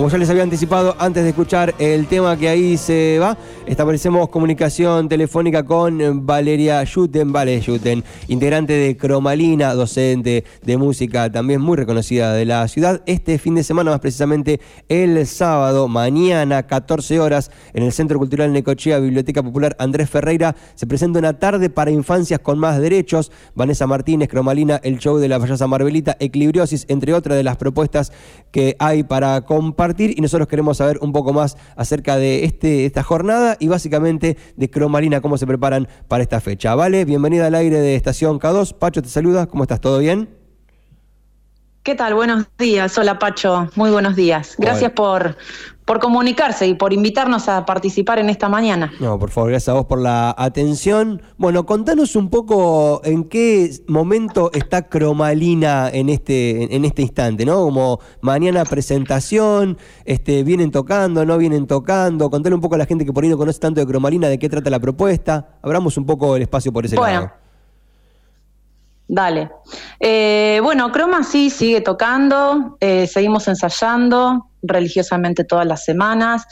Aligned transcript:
como 0.00 0.08
ya 0.08 0.16
les 0.16 0.30
había 0.30 0.44
anticipado 0.44 0.96
antes 0.98 1.24
de 1.24 1.28
escuchar 1.28 1.74
el 1.78 2.06
tema 2.06 2.34
que 2.38 2.48
ahí 2.48 2.78
se 2.78 3.18
va, 3.20 3.36
establecemos 3.66 4.30
comunicación 4.30 5.10
telefónica 5.10 5.62
con 5.62 6.24
Valeria 6.24 6.82
Schuten, 6.86 7.30
Vale 7.34 7.60
Schuten, 7.60 8.02
integrante 8.28 8.72
de 8.72 8.96
Cromalina, 8.96 9.74
docente 9.74 10.44
de 10.62 10.76
música, 10.78 11.30
también 11.30 11.60
muy 11.60 11.76
reconocida 11.76 12.32
de 12.32 12.46
la 12.46 12.66
ciudad. 12.68 13.02
Este 13.04 13.36
fin 13.36 13.54
de 13.56 13.62
semana, 13.62 13.90
más 13.90 14.00
precisamente 14.00 14.62
el 14.88 15.26
sábado, 15.26 15.86
mañana, 15.86 16.66
14 16.66 17.20
horas, 17.20 17.50
en 17.74 17.82
el 17.82 17.92
Centro 17.92 18.18
Cultural 18.18 18.54
Necochea, 18.54 19.00
Biblioteca 19.00 19.42
Popular 19.42 19.76
Andrés 19.78 20.08
Ferreira, 20.08 20.56
se 20.76 20.86
presenta 20.86 21.18
una 21.18 21.38
tarde 21.38 21.68
para 21.68 21.90
infancias 21.90 22.40
con 22.40 22.58
más 22.58 22.80
derechos. 22.80 23.30
Vanessa 23.54 23.86
Martínez, 23.86 24.30
Cromalina, 24.30 24.80
el 24.82 24.98
show 24.98 25.18
de 25.18 25.28
la 25.28 25.38
payasa 25.38 25.66
Marbelita, 25.66 26.16
Equilibriosis, 26.20 26.86
entre 26.88 27.12
otras 27.12 27.36
de 27.36 27.44
las 27.44 27.58
propuestas 27.58 28.12
que 28.50 28.76
hay 28.78 29.02
para 29.02 29.42
compartir. 29.42 29.89
Y 29.98 30.20
nosotros 30.20 30.48
queremos 30.48 30.76
saber 30.76 30.98
un 31.00 31.12
poco 31.12 31.32
más 31.32 31.56
acerca 31.76 32.16
de 32.16 32.44
este, 32.44 32.86
esta 32.86 33.02
jornada 33.02 33.56
y 33.58 33.68
básicamente 33.68 34.36
de 34.56 34.70
Cromalina, 34.70 35.20
cómo 35.20 35.36
se 35.38 35.46
preparan 35.46 35.88
para 36.08 36.22
esta 36.22 36.40
fecha. 36.40 36.74
Vale, 36.74 37.04
bienvenida 37.04 37.46
al 37.46 37.54
aire 37.54 37.80
de 37.80 37.96
Estación 37.96 38.38
K2. 38.38 38.74
Pacho 38.74 39.02
te 39.02 39.08
saluda, 39.08 39.46
¿cómo 39.46 39.64
estás? 39.64 39.80
¿Todo 39.80 39.98
bien? 39.98 40.39
¿Qué 41.90 41.96
tal? 41.96 42.14
Buenos 42.14 42.46
días. 42.56 42.96
Hola 42.98 43.18
Pacho, 43.18 43.68
muy 43.74 43.90
buenos 43.90 44.14
días. 44.14 44.54
Gracias 44.56 44.92
por, 44.92 45.36
por 45.84 45.98
comunicarse 45.98 46.68
y 46.68 46.74
por 46.74 46.92
invitarnos 46.92 47.48
a 47.48 47.66
participar 47.66 48.20
en 48.20 48.30
esta 48.30 48.48
mañana. 48.48 48.92
No, 49.00 49.18
por 49.18 49.30
favor, 49.30 49.50
gracias 49.50 49.70
a 49.70 49.72
vos 49.72 49.86
por 49.86 50.00
la 50.00 50.32
atención. 50.38 51.20
Bueno, 51.36 51.66
contanos 51.66 52.14
un 52.14 52.30
poco 52.30 53.00
en 53.02 53.24
qué 53.24 53.72
momento 53.88 54.52
está 54.54 54.88
Cromalina 54.88 55.90
en 55.92 56.10
este, 56.10 56.76
en 56.76 56.84
este 56.84 57.02
instante, 57.02 57.44
¿no? 57.44 57.56
Como 57.56 57.98
mañana 58.20 58.64
presentación, 58.64 59.76
este, 60.04 60.44
vienen 60.44 60.70
tocando, 60.70 61.26
no 61.26 61.38
vienen 61.38 61.66
tocando. 61.66 62.30
Contale 62.30 62.54
un 62.54 62.60
poco 62.60 62.76
a 62.76 62.78
la 62.78 62.86
gente 62.86 63.04
que 63.04 63.12
por 63.12 63.24
ahí 63.24 63.30
no 63.30 63.36
conoce 63.36 63.58
tanto 63.58 63.80
de 63.80 63.86
Cromalina, 63.88 64.28
de 64.28 64.38
qué 64.38 64.48
trata 64.48 64.70
la 64.70 64.78
propuesta. 64.78 65.58
Abramos 65.60 65.96
un 65.96 66.06
poco 66.06 66.36
el 66.36 66.42
espacio 66.42 66.72
por 66.72 66.84
ese 66.84 66.94
lado. 66.94 67.32
Dale. 69.12 69.50
Eh, 69.98 70.60
bueno, 70.62 70.92
Croma 70.92 71.24
sí 71.24 71.50
sigue 71.50 71.80
tocando, 71.80 72.76
eh, 72.78 73.08
seguimos 73.08 73.48
ensayando 73.48 74.46
religiosamente 74.62 75.42
todas 75.42 75.66
las 75.66 75.84
semanas. 75.84 76.44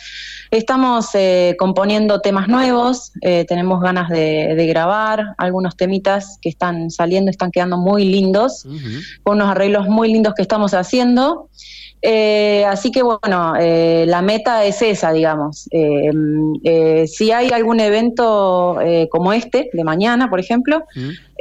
Estamos 0.51 1.11
eh, 1.15 1.55
componiendo 1.57 2.21
temas 2.21 2.49
nuevos, 2.49 3.13
tenemos 3.21 3.81
ganas 3.81 4.09
de, 4.09 4.67
grabar 4.69 5.37
algunos 5.39 5.77
temitas 5.77 6.39
que 6.43 6.49
están 6.49 6.91
saliendo, 6.91 7.31
están 7.31 7.53
quedando 7.53 7.77
muy 7.79 8.05
lindos, 8.05 8.67
con 9.23 9.37
unos 9.37 9.51
arreglos 9.51 9.87
muy 9.87 10.13
lindos 10.13 10.35
que 10.35 10.43
estamos 10.43 10.75
haciendo. 10.75 11.49
Eh, 12.01 12.65
así 12.67 12.93
que 12.93 13.03
bueno, 13.03 13.55
eh, 13.59 14.05
la 14.07 14.23
meta 14.23 14.65
es 14.65 14.83
esa, 14.83 15.13
digamos. 15.13 15.69
Eh, 15.73 17.07
si 17.09 17.33
hay 17.33 17.51
algún 17.51 17.81
evento 17.81 18.79
como 19.11 19.33
este, 19.33 19.71
de 19.73 19.85
mañana, 19.85 20.31
por 20.31 20.41
ejemplo, 20.41 20.85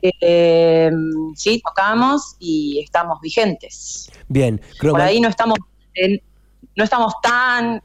mm. 0.03 1.33
sí, 1.35 1.61
tocamos 1.65 2.35
y 2.39 2.81
estamos 2.83 3.19
vigentes. 3.21 4.09
Bien, 4.27 4.61
por 4.81 5.01
ahí 5.01 5.19
no 5.19 5.29
estamos, 5.29 5.57
no 6.75 6.83
estamos 6.83 7.13
tan 7.21 7.81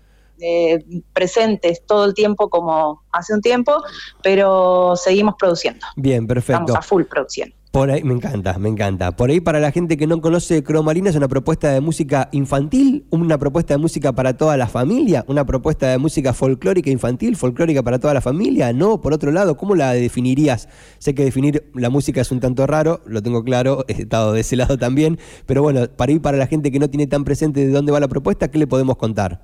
presentes 1.12 1.84
todo 1.86 2.04
el 2.04 2.14
tiempo 2.14 2.48
como 2.50 3.02
hace 3.12 3.34
un 3.34 3.40
tiempo, 3.40 3.82
pero 4.22 4.94
seguimos 4.96 5.34
produciendo. 5.38 5.86
Bien, 5.96 6.26
perfecto. 6.26 6.62
Estamos 6.62 6.76
a 6.76 6.82
full 6.82 7.04
produciendo. 7.04 7.54
Por 7.72 7.90
ahí, 7.90 8.04
me 8.04 8.12
encanta, 8.12 8.58
me 8.58 8.68
encanta. 8.68 9.12
Por 9.12 9.30
ahí, 9.30 9.40
para 9.40 9.58
la 9.58 9.72
gente 9.72 9.96
que 9.96 10.06
no 10.06 10.20
conoce 10.20 10.62
Cromalina, 10.62 11.08
es 11.08 11.16
una 11.16 11.26
propuesta 11.26 11.70
de 11.70 11.80
música 11.80 12.28
infantil, 12.30 13.06
una 13.08 13.38
propuesta 13.38 13.72
de 13.72 13.78
música 13.78 14.12
para 14.12 14.36
toda 14.36 14.58
la 14.58 14.66
familia, 14.66 15.24
una 15.26 15.46
propuesta 15.46 15.88
de 15.88 15.96
música 15.96 16.34
folclórica 16.34 16.90
infantil, 16.90 17.34
folclórica 17.34 17.82
para 17.82 17.98
toda 17.98 18.12
la 18.12 18.20
familia. 18.20 18.74
No, 18.74 19.00
por 19.00 19.14
otro 19.14 19.32
lado, 19.32 19.56
¿cómo 19.56 19.74
la 19.74 19.94
definirías? 19.94 20.68
Sé 20.98 21.14
que 21.14 21.24
definir 21.24 21.70
la 21.72 21.88
música 21.88 22.20
es 22.20 22.30
un 22.30 22.40
tanto 22.40 22.66
raro, 22.66 23.00
lo 23.06 23.22
tengo 23.22 23.42
claro, 23.42 23.86
he 23.88 24.02
estado 24.02 24.34
de 24.34 24.42
ese 24.42 24.54
lado 24.56 24.76
también, 24.76 25.18
pero 25.46 25.62
bueno, 25.62 25.88
para 25.88 26.12
ir 26.12 26.20
para 26.20 26.36
la 26.36 26.46
gente 26.46 26.70
que 26.72 26.78
no 26.78 26.90
tiene 26.90 27.06
tan 27.06 27.24
presente 27.24 27.60
de 27.60 27.72
dónde 27.72 27.90
va 27.90 28.00
la 28.00 28.08
propuesta, 28.08 28.48
¿qué 28.48 28.58
le 28.58 28.66
podemos 28.66 28.96
contar? 28.96 29.40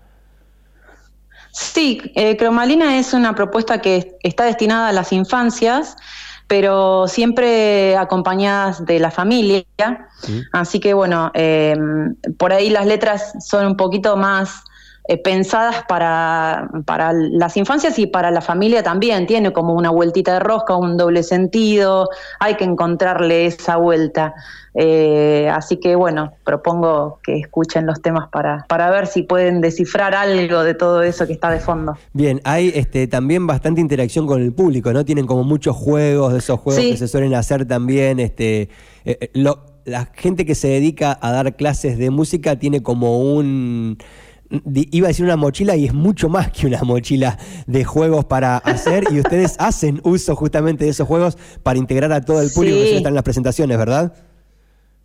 Sí, 1.52 2.02
eh, 2.14 2.36
Cromalina 2.36 2.98
es 2.98 3.14
una 3.14 3.34
propuesta 3.34 3.80
que 3.80 4.18
está 4.22 4.44
destinada 4.44 4.88
a 4.88 4.92
las 4.92 5.14
infancias 5.14 5.96
pero 6.48 7.06
siempre 7.06 7.96
acompañadas 7.96 8.84
de 8.84 8.98
la 8.98 9.10
familia. 9.10 9.64
Así 10.52 10.80
que 10.80 10.94
bueno, 10.94 11.30
em, 11.34 12.16
por 12.38 12.52
ahí 12.52 12.70
las 12.70 12.86
letras 12.86 13.34
son 13.46 13.66
un 13.66 13.76
poquito 13.76 14.16
más 14.16 14.64
eh, 15.10 15.16
pensadas 15.16 15.84
para, 15.88 16.68
para 16.84 17.14
las 17.14 17.56
infancias 17.56 17.98
y 17.98 18.06
para 18.06 18.30
la 18.30 18.42
familia 18.42 18.82
también. 18.82 19.26
Tiene 19.26 19.54
como 19.54 19.72
una 19.72 19.88
vueltita 19.88 20.34
de 20.34 20.40
rosca, 20.40 20.76
un 20.76 20.98
doble 20.98 21.22
sentido, 21.22 22.10
hay 22.40 22.56
que 22.56 22.64
encontrarle 22.64 23.46
esa 23.46 23.76
vuelta. 23.76 24.34
Eh, 24.74 25.48
así 25.50 25.78
que 25.78 25.96
bueno, 25.96 26.34
propongo 26.44 27.20
que 27.22 27.38
escuchen 27.38 27.86
los 27.86 28.02
temas 28.02 28.28
para, 28.28 28.66
para 28.68 28.90
ver 28.90 29.06
si 29.06 29.22
pueden 29.22 29.62
descifrar 29.62 30.14
algo 30.14 30.62
de 30.62 30.74
todo 30.74 31.02
eso 31.02 31.26
que 31.26 31.32
está 31.32 31.50
de 31.50 31.60
fondo. 31.60 31.96
Bien, 32.12 32.42
hay 32.44 32.70
este, 32.74 33.06
también 33.06 33.46
bastante 33.46 33.80
interacción 33.80 34.26
con 34.26 34.42
el 34.42 34.52
público, 34.52 34.92
¿no? 34.92 35.06
Tienen 35.06 35.26
como 35.26 35.42
muchos 35.42 35.74
juegos, 35.74 36.34
de 36.34 36.40
esos 36.40 36.60
juegos 36.60 36.84
que 36.84 36.98
se 36.98 37.08
suelen 37.08 37.34
hacer 37.34 37.64
también. 37.66 38.20
Este, 38.20 38.68
eh, 39.06 39.30
la 39.32 40.10
gente 40.14 40.44
que 40.44 40.54
se 40.54 40.68
dedica 40.68 41.18
a 41.18 41.32
dar 41.32 41.56
clases 41.56 41.96
de 41.96 42.10
música 42.10 42.58
tiene 42.58 42.82
como 42.82 43.22
un 43.22 43.96
iba 44.50 45.06
a 45.06 45.08
decir 45.08 45.24
una 45.24 45.36
mochila 45.36 45.76
y 45.76 45.86
es 45.86 45.94
mucho 45.94 46.28
más 46.28 46.50
que 46.50 46.66
una 46.66 46.82
mochila 46.82 47.38
de 47.66 47.84
juegos 47.84 48.24
para 48.24 48.56
hacer 48.58 49.04
y 49.10 49.20
ustedes 49.20 49.56
hacen 49.58 50.00
uso 50.04 50.34
justamente 50.36 50.84
de 50.84 50.90
esos 50.90 51.06
juegos 51.06 51.36
para 51.62 51.78
integrar 51.78 52.12
a 52.12 52.20
todo 52.20 52.40
el 52.40 52.50
público 52.50 52.76
que 52.76 52.96
está 52.96 53.08
en 53.08 53.14
las 53.14 53.24
presentaciones, 53.24 53.76
¿verdad? 53.78 54.12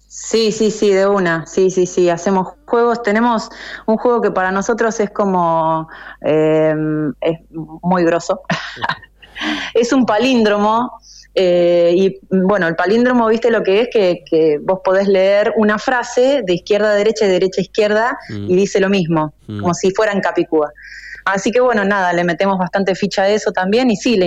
Sí, 0.07 0.51
sí, 0.51 0.69
sí, 0.69 0.91
de 0.91 1.07
una. 1.07 1.47
Sí, 1.47 1.71
sí, 1.71 1.87
sí. 1.87 2.07
Hacemos 2.07 2.53
juegos. 2.67 3.01
Tenemos 3.01 3.49
un 3.87 3.97
juego 3.97 4.21
que 4.21 4.29
para 4.29 4.51
nosotros 4.51 4.99
es 4.99 5.09
como. 5.09 5.89
Eh, 6.21 6.75
es 7.19 7.39
muy 7.49 8.03
grosso. 8.03 8.41
es 9.73 9.91
un 9.91 10.05
palíndromo. 10.05 10.99
Eh, 11.35 11.93
y 11.95 12.19
bueno, 12.29 12.67
el 12.67 12.75
palíndromo, 12.75 13.27
viste 13.27 13.49
lo 13.49 13.63
que 13.63 13.81
es, 13.81 13.89
que, 13.89 14.59
vos 14.61 14.79
podés 14.83 15.07
leer 15.07 15.53
una 15.57 15.79
frase 15.79 16.43
de 16.45 16.53
izquierda 16.53 16.91
a 16.91 16.95
derecha 16.95 17.25
y 17.25 17.29
derecha 17.29 17.61
a 17.61 17.63
izquierda 17.63 18.17
mm. 18.29 18.51
y 18.51 18.55
dice 18.55 18.79
lo 18.79 18.89
mismo, 18.89 19.33
mm. 19.47 19.61
como 19.61 19.73
si 19.73 19.91
fuera 19.91 20.11
en 20.11 20.21
Capicúa. 20.21 20.71
Así 21.25 21.51
que 21.51 21.59
bueno, 21.59 21.85
nada, 21.85 22.13
le 22.13 22.23
metemos 22.23 22.57
bastante 22.57 22.95
ficha 22.95 23.23
a 23.23 23.29
eso 23.29 23.51
también 23.51 23.89
y 23.91 23.95
sí, 23.95 24.17
la 24.17 24.25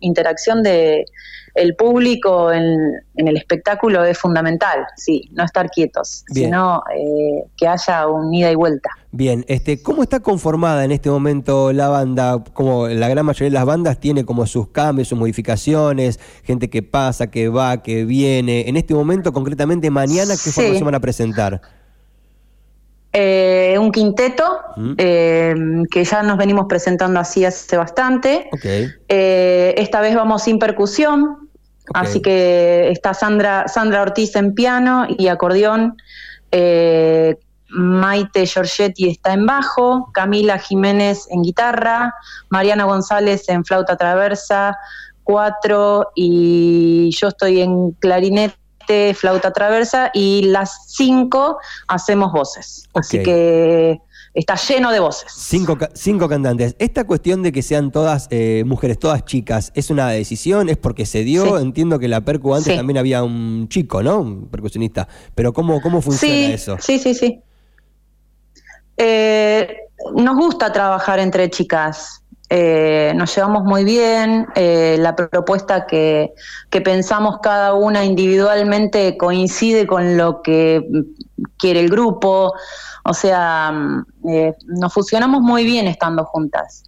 interacción 0.00 0.62
de, 0.62 1.04
el 1.54 1.74
público 1.76 2.50
en, 2.52 2.70
el 3.14 3.36
espectáculo 3.36 4.04
es 4.04 4.18
fundamental, 4.18 4.86
sí, 4.96 5.28
no 5.32 5.44
estar 5.44 5.68
quietos, 5.68 6.24
sino 6.32 6.82
eh, 6.96 7.44
que 7.56 7.68
haya 7.68 8.06
un 8.06 8.32
ida 8.32 8.50
y 8.50 8.54
vuelta. 8.54 8.88
Bien, 9.10 9.44
este, 9.48 9.82
¿cómo 9.82 10.02
está 10.02 10.20
conformada 10.20 10.84
en 10.84 10.92
este 10.92 11.10
momento 11.10 11.72
la 11.72 11.88
banda? 11.88 12.42
Como 12.54 12.88
la 12.88 13.08
gran 13.08 13.26
mayoría 13.26 13.50
de 13.50 13.54
las 13.54 13.66
bandas 13.66 14.00
tiene 14.00 14.24
como 14.24 14.46
sus 14.46 14.68
cambios, 14.68 15.08
sus 15.08 15.18
modificaciones, 15.18 16.18
gente 16.42 16.70
que 16.70 16.82
pasa, 16.82 17.30
que 17.30 17.50
va, 17.50 17.82
que 17.82 18.06
viene. 18.06 18.68
En 18.68 18.78
este 18.78 18.94
momento, 18.94 19.34
concretamente 19.34 19.90
mañana, 19.90 20.32
¿qué 20.32 20.50
sí. 20.50 20.78
se 20.78 20.84
van 20.84 20.94
a 20.94 21.00
presentar? 21.00 21.60
Eh, 23.14 23.76
un 23.78 23.92
quinteto 23.92 24.60
mm. 24.76 24.94
eh, 24.96 25.54
que 25.90 26.02
ya 26.02 26.22
nos 26.22 26.38
venimos 26.38 26.64
presentando 26.66 27.20
así 27.20 27.44
hace 27.44 27.76
bastante. 27.76 28.48
esta 29.08 30.00
vez 30.00 30.14
vamos 30.14 30.44
sin 30.44 30.58
percusión, 30.58 31.42
Así 31.94 32.22
que 32.22 32.90
está 32.90 33.12
Sandra, 33.12 33.66
Sandra 33.68 34.02
Ortiz 34.02 34.36
en 34.36 34.54
piano 34.54 35.06
y 35.08 35.28
acordeón, 35.28 35.96
eh, 36.50 37.36
Maite 37.68 38.46
Giorgetti 38.46 39.08
está 39.08 39.32
en 39.32 39.46
bajo, 39.46 40.10
Camila 40.12 40.58
Jiménez 40.58 41.26
en 41.30 41.42
guitarra, 41.42 42.14
Mariana 42.50 42.84
González 42.84 43.48
en 43.48 43.64
flauta 43.64 43.96
traversa, 43.96 44.76
cuatro 45.24 46.12
y 46.14 47.10
yo 47.18 47.28
estoy 47.28 47.62
en 47.62 47.92
clarinete, 47.92 48.56
flauta 49.14 49.52
traversa 49.52 50.10
y 50.12 50.42
las 50.44 50.86
cinco 50.88 51.58
hacemos 51.88 52.32
voces. 52.32 52.88
Así 52.94 53.22
que 53.22 54.00
está 54.34 54.54
lleno 54.56 54.90
de 54.92 55.00
voces. 55.00 55.32
Cinco, 55.34 55.76
cinco 55.94 56.28
cantantes. 56.28 56.74
Esta 56.78 57.04
cuestión 57.04 57.42
de 57.42 57.52
que 57.52 57.62
sean 57.62 57.90
todas 57.90 58.28
eh, 58.30 58.64
mujeres, 58.66 58.98
todas 58.98 59.24
chicas, 59.24 59.72
¿es 59.74 59.90
una 59.90 60.08
decisión? 60.08 60.68
¿Es 60.68 60.76
porque 60.76 61.06
se 61.06 61.24
dio? 61.24 61.58
Entiendo 61.58 61.98
que 61.98 62.08
la 62.08 62.22
percu 62.22 62.54
antes 62.54 62.76
también 62.76 62.98
había 62.98 63.22
un 63.22 63.68
chico, 63.68 64.02
¿no? 64.02 64.20
Un 64.20 64.48
percusionista. 64.48 65.08
Pero 65.34 65.52
¿cómo, 65.52 65.80
cómo 65.80 66.00
funciona 66.00 66.54
eso? 66.54 66.76
Sí, 66.80 66.98
sí, 66.98 67.14
sí. 67.14 67.40
Eh, 68.96 69.76
nos 70.14 70.36
gusta 70.36 70.72
trabajar 70.72 71.18
entre 71.18 71.50
chicas. 71.50 72.21
Eh, 72.54 73.14
nos 73.16 73.34
llevamos 73.34 73.64
muy 73.64 73.82
bien, 73.82 74.46
eh, 74.56 74.96
la 74.98 75.16
propuesta 75.16 75.86
que, 75.86 76.34
que, 76.68 76.82
pensamos 76.82 77.38
cada 77.42 77.72
una 77.72 78.04
individualmente 78.04 79.16
coincide 79.16 79.86
con 79.86 80.18
lo 80.18 80.42
que 80.42 80.86
quiere 81.56 81.80
el 81.80 81.88
grupo, 81.88 82.52
o 83.04 83.14
sea, 83.14 83.72
mm, 83.72 84.04
eh, 84.28 84.54
nos 84.66 84.92
fusionamos 84.92 85.40
muy 85.40 85.64
bien 85.64 85.86
estando 85.86 86.26
juntas. 86.26 86.82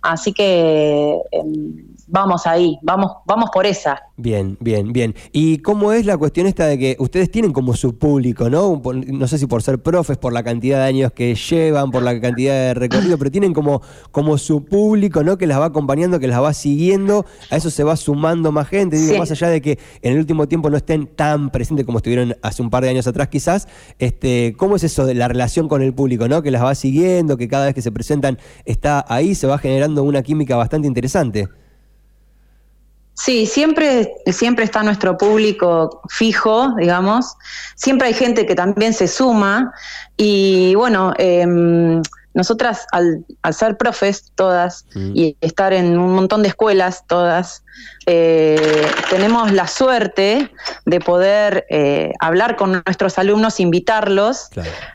Así 0.00 0.32
que 0.32 1.20
em, 1.32 1.86
vamos 2.10 2.46
ahí, 2.46 2.78
vamos, 2.82 3.12
vamos 3.26 3.50
por 3.52 3.66
esa. 3.66 4.02
Bien, 4.16 4.58
bien, 4.60 4.92
bien. 4.92 5.14
¿Y 5.32 5.58
cómo 5.58 5.92
es 5.92 6.04
la 6.04 6.18
cuestión 6.18 6.46
esta 6.46 6.66
de 6.66 6.78
que 6.78 6.96
ustedes 6.98 7.30
tienen 7.30 7.52
como 7.52 7.74
su 7.74 7.96
público, 7.96 8.50
¿no? 8.50 8.82
No 8.84 9.26
sé 9.26 9.38
si 9.38 9.46
por 9.46 9.62
ser 9.62 9.82
profes, 9.82 10.18
por 10.18 10.32
la 10.32 10.42
cantidad 10.42 10.78
de 10.78 10.84
años 10.84 11.12
que 11.12 11.34
llevan, 11.34 11.90
por 11.90 12.02
la 12.02 12.20
cantidad 12.20 12.52
de 12.52 12.74
recorrido, 12.74 13.16
pero 13.16 13.30
tienen 13.30 13.54
como, 13.54 13.80
como 14.10 14.36
su 14.36 14.64
público, 14.64 15.22
¿no? 15.22 15.38
Que 15.38 15.46
las 15.46 15.58
va 15.58 15.66
acompañando, 15.66 16.18
que 16.20 16.28
las 16.28 16.42
va 16.42 16.52
siguiendo. 16.52 17.24
A 17.50 17.56
eso 17.56 17.70
se 17.70 17.82
va 17.82 17.96
sumando 17.96 18.52
más 18.52 18.68
gente. 18.68 18.98
Digo, 18.98 19.16
más 19.16 19.30
allá 19.30 19.48
de 19.48 19.62
que 19.62 19.78
en 20.02 20.12
el 20.12 20.18
último 20.18 20.48
tiempo 20.48 20.68
no 20.68 20.76
estén 20.76 21.06
tan 21.06 21.50
presentes 21.50 21.86
como 21.86 21.98
estuvieron 21.98 22.36
hace 22.42 22.60
un 22.62 22.70
par 22.70 22.82
de 22.82 22.90
años 22.90 23.06
atrás, 23.06 23.28
quizás. 23.28 23.68
Este, 23.98 24.54
¿Cómo 24.58 24.76
es 24.76 24.84
eso 24.84 25.06
de 25.06 25.14
la 25.14 25.28
relación 25.28 25.68
con 25.68 25.80
el 25.80 25.94
público, 25.94 26.28
¿no? 26.28 26.42
Que 26.42 26.50
las 26.50 26.62
va 26.62 26.74
siguiendo, 26.74 27.36
que 27.36 27.48
cada 27.48 27.66
vez 27.66 27.74
que 27.74 27.82
se 27.82 27.92
presentan 27.92 28.38
está 28.64 29.04
ahí, 29.08 29.34
se 29.34 29.46
va 29.46 29.58
generando 29.58 30.02
una 30.02 30.22
química 30.22 30.56
bastante 30.56 30.88
interesante. 30.88 31.48
Sí, 33.14 33.46
siempre, 33.46 34.14
siempre 34.26 34.64
está 34.64 34.82
nuestro 34.82 35.18
público 35.18 36.00
fijo, 36.08 36.74
digamos. 36.78 37.36
Siempre 37.74 38.08
hay 38.08 38.14
gente 38.14 38.46
que 38.46 38.54
también 38.54 38.94
se 38.94 39.08
suma. 39.08 39.72
Y 40.16 40.74
bueno, 40.74 41.12
eh, 41.18 41.46
nosotras 42.34 42.86
al, 42.92 43.24
ser 43.52 43.76
profes 43.76 44.32
todas 44.34 44.86
mm. 44.94 45.12
y 45.14 45.36
estar 45.40 45.72
en 45.72 45.98
un 45.98 46.14
montón 46.14 46.42
de 46.42 46.48
escuelas 46.48 47.04
todas, 47.06 47.64
eh, 48.06 48.86
tenemos 49.10 49.52
la 49.52 49.66
suerte 49.66 50.50
de 50.86 51.00
poder 51.00 51.66
eh, 51.70 52.12
hablar 52.18 52.56
con 52.56 52.82
nuestros 52.84 53.18
alumnos, 53.18 53.60
invitarlos, 53.60 54.48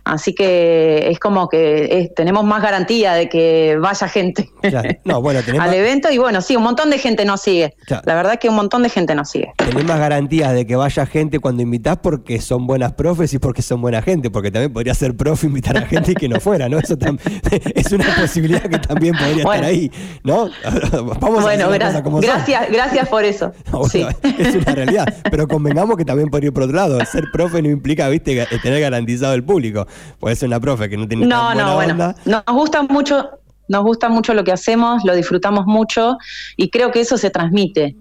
así 0.03 0.33
que 0.33 1.09
es 1.09 1.19
como 1.19 1.47
que 1.49 2.11
tenemos 2.15 2.43
más 2.43 2.61
garantía 2.61 3.13
de 3.13 3.29
que 3.29 3.77
vaya 3.79 4.07
gente 4.07 4.49
al 5.59 5.73
evento 5.73 6.11
y 6.11 6.17
bueno, 6.17 6.41
sí, 6.41 6.55
un 6.55 6.63
montón 6.63 6.89
de 6.89 6.97
gente 6.97 7.25
nos 7.25 7.41
sigue. 7.41 7.75
La 7.87 8.15
verdad 8.15 8.33
es 8.33 8.39
que 8.39 8.49
un 8.49 8.55
montón 8.55 8.83
de 8.83 8.89
gente 8.89 9.15
nos 9.15 9.29
sigue. 9.29 9.53
Tenés 9.57 9.85
más 9.85 9.99
garantía 9.99 10.51
de 10.51 10.65
que 10.65 10.75
vaya 10.75 11.05
gente 11.05 11.39
cuando 11.39 11.61
invitás 11.61 11.97
porque 11.97 12.41
son 12.41 12.67
buenas 12.67 12.93
profes 12.93 13.33
y 13.33 13.39
porque 13.39 13.61
son 13.61 13.81
buena 13.81 14.01
gente, 14.01 14.29
porque 14.29 14.51
también 14.51 14.73
podría 14.73 14.93
ser 14.93 15.15
profe 15.15 15.47
invitar 15.47 15.77
a 15.77 15.81
gente 15.81 16.11
y 16.11 16.15
que 16.15 16.27
no 16.27 16.39
fuera, 16.39 16.69
¿no? 16.69 16.79
Eso 16.79 16.97
es 17.75 17.91
una 17.91 18.15
posibilidad 18.15 18.61
que 18.61 18.79
también 18.79 19.15
podría 19.15 19.43
estar 19.43 19.63
ahí, 19.63 19.91
¿no? 20.23 20.49
Vamos 21.19 21.43
bueno, 21.43 21.69
a 21.69 22.03
como 22.03 22.19
gracias, 22.19 22.71
gracias 22.71 23.07
por 23.07 23.23
eso. 23.23 23.51
Es 24.37 24.55
una 24.55 24.75
realidad. 24.75 25.05
Pero 25.29 25.47
convengamos 25.47 25.97
que 25.97 26.05
también 26.05 26.29
podría 26.29 26.47
ir 26.47 26.53
por 26.53 26.63
otro 26.63 26.75
lado. 26.75 27.05
Ser 27.05 27.25
profe 27.31 27.61
no 27.61 27.69
implica, 27.69 28.07
viste, 28.09 28.45
tener 28.61 28.81
garantizado 28.81 29.33
el 29.33 29.43
público. 29.43 29.87
Puede 30.19 30.35
ser 30.35 30.47
una 30.47 30.59
profe 30.59 30.89
que 30.89 30.97
no 30.97 31.07
tiene 31.07 31.25
No, 31.25 31.53
no, 31.53 31.75
bueno. 31.75 32.15
Nos 32.25 32.43
gusta 32.47 32.83
mucho, 32.83 33.29
nos 33.67 33.83
gusta 33.83 34.09
mucho 34.09 34.33
lo 34.33 34.43
que 34.43 34.51
hacemos, 34.51 35.03
lo 35.03 35.15
disfrutamos 35.15 35.65
mucho 35.65 36.17
y 36.57 36.69
creo 36.69 36.91
que 36.91 37.01
eso 37.01 37.17
se 37.17 37.29
transmite. 37.29 37.95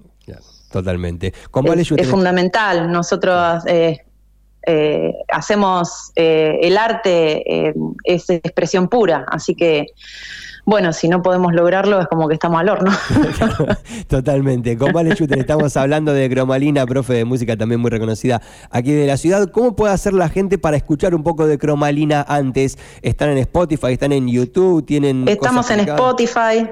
totalmente. 0.71 1.33
es, 1.97 2.09
fundamental. 2.09 2.91
Nosotros 2.91 3.63
eh, 3.67 4.04
eh, 4.67 5.13
hacemos 5.29 6.13
eh, 6.17 6.59
el 6.63 6.77
arte, 6.77 7.75
es 8.05 8.31
expresión 8.31 8.89
pura, 8.89 9.25
así 9.29 9.55
que 9.55 9.87
bueno, 10.67 10.95
si 10.95 11.09
no 11.09 11.23
podemos 11.23 11.53
lograrlo 11.53 12.01
es 12.01 12.07
como 12.09 12.27
que 12.27 12.35
estamos 12.35 12.59
al 12.61 12.71
horno. 12.71 12.91
Totalmente. 14.09 14.79
Con 14.79 14.93
Vale 14.93 15.15
Shooter 15.15 15.39
estamos 15.39 15.77
hablando 15.77 16.13
de 16.13 16.31
Cromalina, 16.31 16.87
profe 16.87 17.15
de 17.15 17.25
música 17.27 17.57
también 17.57 17.81
muy 17.81 17.91
reconocida 17.91 18.41
aquí 18.71 18.93
de 18.93 19.07
la 19.07 19.19
ciudad. 19.19 19.51
¿Cómo 19.51 19.77
puede 19.77 19.93
hacer 19.93 20.15
la 20.15 20.29
gente 20.31 20.57
para 20.57 20.77
escuchar 20.77 21.15
un 21.15 21.23
poco 21.23 21.47
de 21.47 21.59
Cromalina 21.59 22.25
antes? 22.27 22.79
¿Están 23.03 23.31
en 23.31 23.39
Spotify? 23.39 23.93
¿Están 23.93 24.13
en 24.13 24.27
YouTube? 24.27 24.87
¿Tienen 24.87 25.29
Estamos 25.29 25.71
en 25.71 25.81
Spotify. 25.81 26.71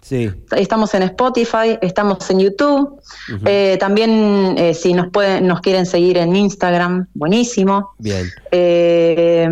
Sí. 0.00 0.30
Estamos 0.56 0.94
en 0.94 1.02
Spotify, 1.02 1.78
estamos 1.82 2.28
en 2.30 2.40
YouTube. 2.40 3.00
Eh, 3.44 3.76
también 3.78 4.54
eh, 4.56 4.74
si 4.74 4.92
nos 4.94 5.08
pueden, 5.08 5.46
nos 5.46 5.60
quieren 5.60 5.86
seguir 5.86 6.16
en 6.18 6.34
Instagram, 6.34 7.06
buenísimo. 7.14 7.90
Bien. 7.98 8.26
Eh, 8.50 9.48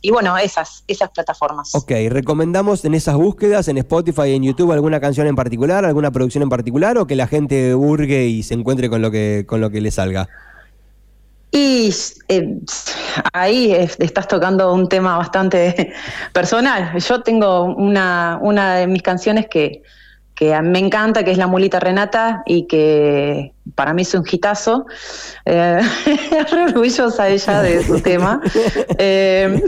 y 0.00 0.10
bueno, 0.10 0.36
esas, 0.38 0.84
esas 0.86 1.10
plataformas. 1.10 1.74
Ok, 1.74 1.90
recomendamos 2.08 2.84
en 2.84 2.94
esas 2.94 3.16
búsquedas, 3.16 3.66
en 3.68 3.78
Spotify, 3.78 4.34
en 4.34 4.44
YouTube, 4.44 4.72
alguna 4.72 5.00
canción 5.00 5.26
en 5.26 5.34
particular, 5.34 5.84
alguna 5.84 6.12
producción 6.12 6.42
en 6.42 6.48
particular, 6.48 6.96
o 6.98 7.06
que 7.06 7.16
la 7.16 7.26
gente 7.26 7.74
hurgue 7.74 8.26
y 8.26 8.44
se 8.44 8.54
encuentre 8.54 8.88
con 8.88 9.02
lo 9.02 9.10
que, 9.10 9.44
con 9.48 9.60
lo 9.60 9.70
que 9.70 9.80
le 9.80 9.90
salga. 9.90 10.28
Y 11.50 11.94
eh, 12.28 12.58
ahí 13.32 13.72
estás 13.72 14.28
tocando 14.28 14.72
un 14.72 14.88
tema 14.88 15.16
bastante 15.16 15.92
personal. 16.32 16.98
Yo 16.98 17.22
tengo 17.22 17.62
una, 17.62 18.38
una 18.42 18.74
de 18.74 18.86
mis 18.86 19.02
canciones 19.02 19.46
que, 19.48 19.82
que 20.36 20.60
me 20.60 20.78
encanta, 20.78 21.24
que 21.24 21.30
es 21.30 21.38
La 21.38 21.46
Mulita 21.46 21.80
Renata 21.80 22.42
y 22.44 22.66
que 22.66 23.54
para 23.74 23.94
mí 23.94 24.02
es 24.02 24.14
un 24.14 24.22
hitazo. 24.30 24.86
Eh, 25.46 25.80
orgullosa 26.66 27.28
ella 27.28 27.62
de 27.62 27.82
su 27.82 28.00
tema. 28.02 28.42
Eh, 28.98 29.62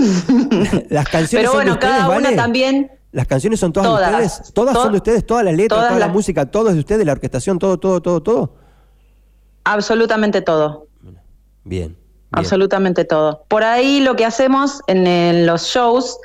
Las 0.91 1.09
canciones 1.09 1.49
Pero 1.49 1.55
bueno, 1.55 1.79
cada 1.81 2.11
una 2.11 2.37
también. 2.37 2.93
Las 3.13 3.27
canciones 3.27 3.59
son 3.59 3.73
todas, 3.73 3.99
de 3.99 4.27
ustedes. 4.27 4.53
Todas 4.53 4.75
son 4.75 4.93
de 4.93 4.99
ustedes, 4.99 5.27
todas 5.27 5.43
las 5.43 5.55
letras, 5.55 5.89
toda 5.89 5.99
la 5.99 6.09
música, 6.09 6.45
todo 6.45 6.69
es 6.69 6.75
de 6.75 6.81
ustedes, 6.81 7.07
la 7.07 7.13
orquestación, 7.13 7.59
todo, 7.59 7.79
todo, 7.79 8.03
todo, 8.03 8.23
todo. 8.23 8.55
Absolutamente 9.65 10.43
todo. 10.43 10.88
Bien. 11.69 11.97
Absolutamente 12.32 13.05
todo. 13.05 13.44
Por 13.49 13.65
ahí 13.65 14.00
lo 14.00 14.17
que 14.17 14.25
hacemos 14.25 14.81
en, 14.87 15.47
los 15.47 15.62
shows, 15.62 16.19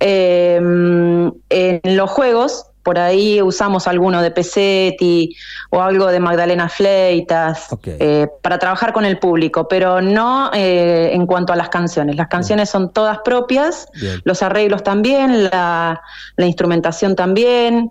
eh, 0.00 0.56
en 0.56 1.96
los 1.96 2.10
juegos, 2.10 2.66
por 2.82 2.98
ahí 2.98 3.40
usamos 3.40 3.86
alguno 3.86 4.20
de 4.20 4.30
Pesetti 4.30 5.34
o 5.70 5.80
algo 5.80 6.08
de 6.08 6.20
Magdalena 6.20 6.68
Fleitas 6.68 7.68
eh, 7.86 8.26
para 8.42 8.58
trabajar 8.58 8.92
con 8.92 9.06
el 9.06 9.18
público, 9.18 9.68
pero 9.68 10.02
no 10.02 10.50
eh, 10.52 11.10
en 11.12 11.24
cuanto 11.26 11.52
a 11.52 11.56
las 11.56 11.70
canciones. 11.70 12.16
Las 12.16 12.28
canciones 12.28 12.68
son 12.68 12.92
todas 12.92 13.20
propias, 13.24 13.86
los 14.24 14.42
arreglos 14.42 14.82
también, 14.82 15.44
la, 15.44 16.02
instrumentación 16.36 17.16
también. 17.16 17.90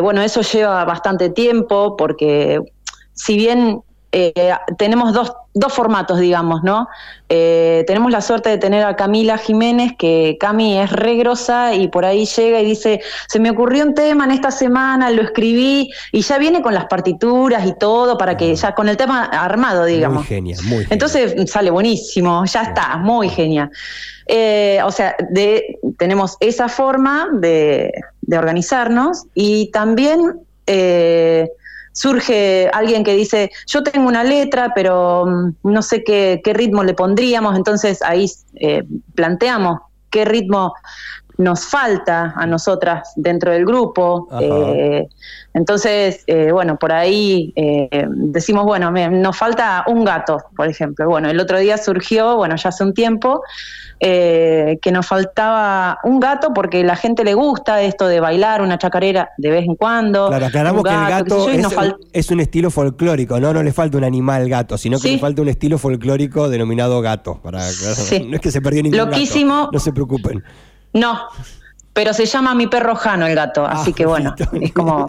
bueno, 0.00 0.20
eso 0.22 0.42
lleva 0.42 0.84
bastante 0.84 1.30
tiempo 1.30 1.96
porque 1.96 2.60
si 3.14 3.36
bien 3.36 3.82
eh, 4.12 4.52
tenemos 4.76 5.12
dos, 5.12 5.32
dos, 5.54 5.72
formatos, 5.72 6.18
digamos, 6.18 6.64
¿no? 6.64 6.88
Eh, 7.28 7.84
tenemos 7.86 8.10
la 8.10 8.20
suerte 8.20 8.48
de 8.48 8.58
tener 8.58 8.84
a 8.84 8.96
Camila 8.96 9.38
Jiménez, 9.38 9.92
que 9.96 10.36
Cami 10.40 10.80
es 10.80 10.90
regrosa 10.90 11.74
y 11.74 11.86
por 11.86 12.04
ahí 12.04 12.26
llega 12.26 12.60
y 12.60 12.64
dice, 12.64 13.00
se 13.28 13.38
me 13.38 13.50
ocurrió 13.50 13.84
un 13.84 13.94
tema 13.94 14.24
en 14.24 14.32
esta 14.32 14.50
semana, 14.50 15.10
lo 15.10 15.22
escribí 15.22 15.90
y 16.10 16.22
ya 16.22 16.38
viene 16.38 16.60
con 16.60 16.74
las 16.74 16.86
partituras 16.86 17.64
y 17.66 17.74
todo 17.78 18.18
para 18.18 18.36
que 18.36 18.52
ya 18.56 18.74
con 18.74 18.88
el 18.88 18.96
tema 18.96 19.26
armado, 19.26 19.84
digamos. 19.84 20.18
Muy 20.18 20.26
genial, 20.26 20.58
muy 20.64 20.70
genial. 20.70 20.88
Entonces 20.90 21.50
sale 21.50 21.70
buenísimo, 21.70 22.44
ya 22.46 22.62
está, 22.62 22.96
muy 22.96 23.28
genial. 23.28 23.70
Eh, 24.26 24.80
o 24.84 24.90
sea, 24.90 25.14
de, 25.30 25.78
tenemos 25.98 26.36
esa 26.40 26.68
forma 26.68 27.28
de, 27.32 27.92
de 28.22 28.38
organizarnos 28.38 29.24
y 29.34 29.70
también 29.70 30.40
surge 31.92 32.68
alguien 32.72 33.04
que 33.04 33.14
dice, 33.14 33.50
yo 33.66 33.82
tengo 33.82 34.06
una 34.06 34.24
letra, 34.24 34.72
pero 34.74 35.26
mm, 35.26 35.70
no 35.70 35.82
sé 35.82 36.02
qué, 36.04 36.40
ritmo 36.44 36.82
le 36.82 36.94
pondríamos, 36.94 37.56
entonces 37.56 38.02
ahí 38.02 38.30
eh, 38.56 38.84
planteamos 39.14 39.80
qué 40.10 40.24
ritmo 40.24 40.74
nos 41.40 41.64
falta 41.64 42.34
a 42.36 42.46
nosotras 42.46 43.12
dentro 43.16 43.50
del 43.50 43.64
grupo. 43.64 44.28
Eh, 44.40 45.08
entonces, 45.54 46.22
eh, 46.26 46.52
bueno, 46.52 46.76
por 46.78 46.92
ahí 46.92 47.52
decimos, 48.06 48.64
bueno, 48.64 48.90
nos 48.90 49.36
falta 49.36 49.84
un 49.86 50.04
gato, 50.04 50.38
por 50.56 50.68
ejemplo. 50.68 51.08
Bueno, 51.08 51.28
el 51.30 51.40
otro 51.40 51.58
día 51.58 51.78
surgió, 51.78 52.36
bueno, 52.36 52.56
ya 52.56 52.68
hace 52.68 52.84
un 52.84 52.94
tiempo, 52.94 53.42
eh, 54.02 54.78
que 54.80 54.92
nos 54.92 55.06
faltaba 55.06 55.98
un 56.04 56.20
gato 56.20 56.54
porque 56.54 56.82
la 56.82 56.96
gente 56.96 57.22
le 57.22 57.34
gusta 57.34 57.82
esto 57.82 58.06
de 58.06 58.18
bailar 58.18 58.62
una 58.62 58.78
chacarera 58.78 59.28
de 59.36 59.50
vez 59.50 59.66
en 59.66 59.74
cuando. 59.74 60.28
Claro, 60.28 60.46
aclaramos 60.46 60.82
que 60.82 60.88
el 60.88 61.06
gato 61.06 61.46
es, 62.10 62.30
un 62.30 62.40
estilo 62.40 62.70
folclórico, 62.70 63.38
¿no? 63.38 63.52
No 63.52 63.62
le 63.62 63.74
falta 63.74 63.98
un 63.98 64.04
animal 64.04 64.48
gato, 64.48 64.78
sino 64.78 64.98
que 64.98 65.12
le 65.12 65.18
falta 65.18 65.42
un 65.42 65.48
estilo 65.48 65.76
folclórico 65.76 66.48
denominado 66.48 67.02
gato. 67.02 67.40
Para, 67.42 67.58
No 68.26 68.36
es 68.36 68.40
que 68.40 68.50
se 68.50 68.62
perdió 68.62 68.82
ningún 68.82 68.98
Loquísimo. 69.00 69.68
no 69.70 69.78
se 69.78 69.92
preocupen. 69.92 70.42
No, 70.92 71.28
pero 71.92 72.14
se 72.14 72.24
llama 72.24 72.54
mi 72.54 72.68
perro 72.68 72.94
Jano 72.94 73.26
el 73.26 73.34
gato, 73.34 73.66
así 73.66 73.90
ah, 73.90 73.94
que 73.96 74.06
bueno, 74.06 74.34
es 74.60 74.72
como 74.72 75.06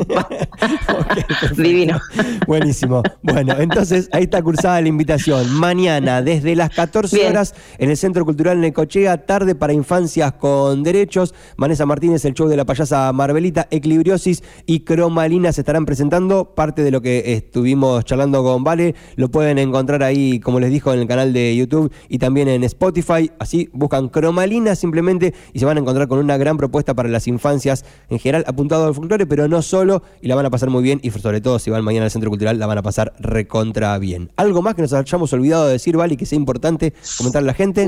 divino. 1.58 2.00
Buenísimo. 2.48 3.04
Bueno, 3.22 3.56
entonces 3.60 4.10
ahí 4.12 4.24
está 4.24 4.42
cursada 4.42 4.82
la 4.82 4.88
invitación. 4.88 5.54
Mañana, 5.54 6.24
desde 6.24 6.56
las 6.56 6.72
14 6.72 7.30
horas, 7.30 7.54
en 7.78 7.92
el 7.92 7.98
Centro 7.98 8.26
Cultural 8.26 8.60
Necochea, 8.60 9.26
tarde 9.26 9.54
para 9.54 9.74
infancias 9.74 10.34
con 10.34 10.82
derechos. 10.82 11.36
Vanessa 11.56 11.86
Martínez, 11.86 12.26
el 12.26 12.34
show 12.34 12.48
de 12.48 12.58
la 12.58 12.66
payasa 12.66 13.14
Marbelita, 13.14 13.68
Equilibriosis 13.70 14.44
y 14.66 14.80
Cromalina 14.80 15.52
se 15.54 15.62
estarán 15.62 15.86
presentando. 15.86 16.56
Parte 16.56 16.84
de 16.84 16.90
lo 16.92 17.02
que 17.02 17.34
estuvimos 17.34 18.04
charlando 18.06 18.44
con 18.44 18.64
Vale, 18.64 18.96
lo 19.16 19.30
pueden 19.30 19.60
encontrar 19.60 20.02
ahí, 20.02 20.40
como 20.40 20.60
les 20.60 20.72
dijo, 20.72 20.92
en 20.92 21.00
el 21.00 21.08
canal 21.08 21.32
de 21.32 21.56
YouTube 21.56 21.94
y 22.10 22.18
también 22.18 22.48
en 22.48 22.64
Spotify. 22.64 23.32
Así 23.38 23.70
buscan 23.72 24.10
Cromalina 24.10 24.76
simplemente 24.76 25.34
y 25.54 25.60
se 25.60 25.66
van 25.66 25.78
a 25.78 25.82
encontrar 25.82 26.08
con 26.08 26.18
una 26.18 26.38
gran 26.38 26.58
propuesta 26.58 26.81
para 26.86 27.10
las 27.10 27.28
infancias 27.28 27.86
en 28.10 28.20
general, 28.20 28.44
apuntado 28.48 28.88
al 28.88 28.96
folclore, 28.96 29.26
pero 29.26 29.48
no 29.48 29.62
solo, 29.62 30.04
y 30.22 30.28
la 30.28 30.36
van 30.36 30.46
a 30.46 30.50
pasar 30.50 30.70
muy 30.70 30.84
bien, 30.84 31.00
y 31.04 31.12
sobre 31.12 31.42
todo 31.42 31.60
si 31.60 31.70
van 31.70 31.84
mañana 31.84 32.06
al 32.06 32.12
Centro 32.12 32.30
Cultural, 32.30 32.60
la 32.60 32.68
van 32.68 32.78
a 32.78 32.82
pasar 32.82 33.14
recontra 33.20 33.98
bien. 33.98 34.32
¿Algo 34.36 34.62
más 34.62 34.76
que 34.76 34.82
nos 34.82 34.94
hayamos 34.94 35.32
olvidado 35.34 35.66
de 35.68 35.74
decir, 35.74 35.98
Vale, 35.98 36.18
que 36.18 36.26
sea 36.26 36.38
importante 36.38 36.94
comentar 37.18 37.44
a 37.44 37.46
la 37.46 37.54
gente? 37.54 37.88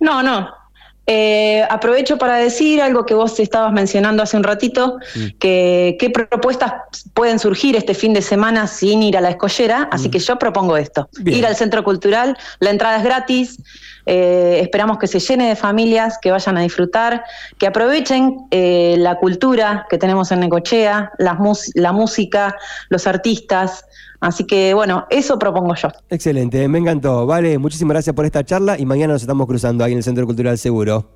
No, 0.00 0.22
no. 0.22 0.65
Eh, 1.08 1.64
aprovecho 1.70 2.18
para 2.18 2.36
decir 2.36 2.82
algo 2.82 3.06
que 3.06 3.14
vos 3.14 3.38
estabas 3.38 3.72
mencionando 3.72 4.24
hace 4.24 4.36
un 4.36 4.42
ratito, 4.42 4.98
mm. 5.14 5.38
que 5.38 5.96
qué 6.00 6.10
propuestas 6.10 6.72
pueden 7.14 7.38
surgir 7.38 7.76
este 7.76 7.94
fin 7.94 8.12
de 8.12 8.22
semana 8.22 8.66
sin 8.66 9.04
ir 9.04 9.16
a 9.16 9.20
la 9.20 9.30
escollera, 9.30 9.88
así 9.92 10.08
mm. 10.08 10.10
que 10.10 10.18
yo 10.18 10.36
propongo 10.36 10.76
esto, 10.76 11.08
ir 11.24 11.46
al 11.46 11.54
centro 11.54 11.84
cultural, 11.84 12.36
la 12.58 12.70
entrada 12.70 12.96
es 12.96 13.04
gratis, 13.04 13.58
eh, 14.06 14.58
esperamos 14.62 14.98
que 14.98 15.06
se 15.06 15.20
llene 15.20 15.48
de 15.48 15.54
familias, 15.54 16.18
que 16.20 16.32
vayan 16.32 16.56
a 16.56 16.62
disfrutar, 16.62 17.22
que 17.58 17.68
aprovechen 17.68 18.38
eh, 18.50 18.96
la 18.98 19.14
cultura 19.16 19.86
que 19.88 19.98
tenemos 19.98 20.32
en 20.32 20.40
Necochea, 20.40 21.12
la 21.18 21.92
música, 21.92 22.56
los 22.88 23.06
artistas. 23.06 23.84
Así 24.20 24.44
que 24.44 24.74
bueno, 24.74 25.06
eso 25.10 25.38
propongo 25.38 25.74
yo. 25.74 25.88
Excelente, 26.10 26.66
me 26.68 26.78
encantó. 26.78 27.26
Vale, 27.26 27.58
muchísimas 27.58 27.94
gracias 27.94 28.14
por 28.14 28.24
esta 28.24 28.44
charla 28.44 28.78
y 28.78 28.86
mañana 28.86 29.14
nos 29.14 29.22
estamos 29.22 29.46
cruzando 29.46 29.84
ahí 29.84 29.92
en 29.92 29.98
el 29.98 30.04
Centro 30.04 30.26
Cultural 30.26 30.58
Seguro. 30.58 31.15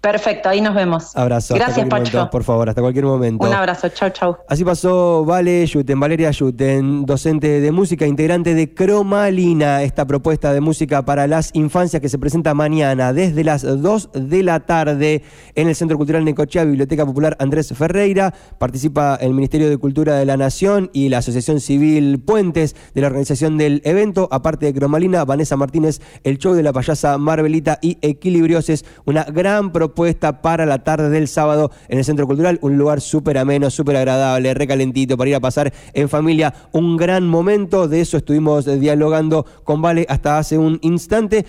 Perfecto, 0.00 0.48
ahí 0.48 0.60
nos 0.60 0.76
vemos. 0.76 1.16
Abrazo. 1.16 1.56
Gracias, 1.56 1.84
Pacho. 1.88 2.30
por 2.30 2.44
favor, 2.44 2.68
hasta 2.68 2.80
cualquier 2.80 3.04
momento. 3.04 3.44
Un 3.44 3.52
abrazo, 3.52 3.88
chau, 3.88 4.10
chau. 4.10 4.36
Así 4.48 4.64
pasó 4.64 5.24
Vale 5.24 5.66
Yuten, 5.66 5.98
Valeria 5.98 6.30
Yuten, 6.30 7.04
docente 7.04 7.60
de 7.60 7.72
música, 7.72 8.06
integrante 8.06 8.54
de 8.54 8.72
Cromalina, 8.72 9.82
esta 9.82 10.06
propuesta 10.06 10.52
de 10.52 10.60
música 10.60 11.04
para 11.04 11.26
las 11.26 11.50
infancias 11.52 12.00
que 12.00 12.08
se 12.08 12.16
presenta 12.16 12.54
mañana 12.54 13.12
desde 13.12 13.42
las 13.42 13.62
2 13.62 14.10
de 14.12 14.44
la 14.44 14.60
tarde 14.60 15.24
en 15.56 15.66
el 15.66 15.74
Centro 15.74 15.96
Cultural 15.96 16.24
Necochea, 16.24 16.62
Biblioteca 16.62 17.04
Popular 17.04 17.36
Andrés 17.40 17.74
Ferreira. 17.76 18.32
Participa 18.58 19.16
el 19.20 19.34
Ministerio 19.34 19.68
de 19.68 19.78
Cultura 19.78 20.14
de 20.14 20.24
la 20.24 20.36
Nación 20.36 20.90
y 20.92 21.08
la 21.08 21.18
Asociación 21.18 21.58
Civil 21.58 22.20
Puentes 22.20 22.76
de 22.94 23.00
la 23.00 23.08
organización 23.08 23.58
del 23.58 23.82
evento. 23.84 24.28
Aparte 24.30 24.66
de 24.66 24.74
Cromalina, 24.74 25.24
Vanessa 25.24 25.56
Martínez, 25.56 26.00
el 26.22 26.38
show 26.38 26.54
de 26.54 26.62
la 26.62 26.72
payasa 26.72 27.18
Marvelita 27.18 27.80
y 27.82 27.98
Equilibrioses, 28.00 28.84
una 29.04 29.24
gran 29.24 29.72
propuesta 29.72 29.87
propuesta 29.88 30.42
para 30.42 30.66
la 30.66 30.84
tarde 30.84 31.08
del 31.08 31.28
sábado 31.28 31.70
en 31.88 31.98
el 31.98 32.04
Centro 32.04 32.26
Cultural, 32.26 32.58
un 32.60 32.76
lugar 32.76 33.00
súper 33.00 33.38
ameno, 33.38 33.70
súper 33.70 33.96
agradable, 33.96 34.52
recalentito 34.52 35.16
para 35.16 35.30
ir 35.30 35.36
a 35.36 35.40
pasar 35.40 35.72
en 35.94 36.10
familia 36.10 36.52
un 36.72 36.96
gran 36.98 37.26
momento. 37.26 37.88
De 37.88 38.02
eso 38.02 38.18
estuvimos 38.18 38.66
dialogando 38.66 39.46
con 39.64 39.80
Vale 39.80 40.04
hasta 40.10 40.38
hace 40.38 40.58
un 40.58 40.78
instante. 40.82 41.46